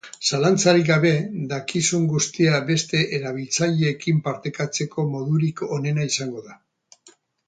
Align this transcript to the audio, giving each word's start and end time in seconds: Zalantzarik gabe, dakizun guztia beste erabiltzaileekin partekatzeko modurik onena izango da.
Zalantzarik 0.27 0.85
gabe, 0.85 1.09
dakizun 1.49 2.07
guztia 2.13 2.61
beste 2.69 3.01
erabiltzaileekin 3.17 4.23
partekatzeko 4.29 5.05
modurik 5.13 5.63
onena 5.79 6.09
izango 6.13 6.43
da. 6.49 6.57